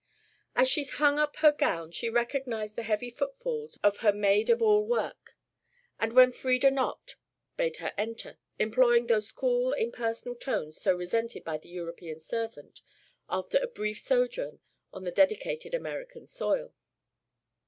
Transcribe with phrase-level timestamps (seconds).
[0.55, 4.59] As she hung up her gown she recognised the heavy footfalls of her maid of
[4.59, 5.37] all work,
[5.99, 7.17] and when Frieda knocked,
[7.55, 12.81] bade her enter, employing those cool impersonal tones so resented by the European servant
[13.29, 14.59] after a brief sojourn
[14.91, 16.73] on the dedicated American soil.